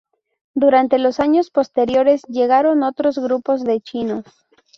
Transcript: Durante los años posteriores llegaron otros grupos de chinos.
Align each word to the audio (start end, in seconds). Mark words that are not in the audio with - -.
Durante 0.55 0.97
los 0.97 1.19
años 1.19 1.51
posteriores 1.51 2.23
llegaron 2.27 2.81
otros 2.81 3.19
grupos 3.19 3.63
de 3.63 3.81
chinos. 3.81 4.25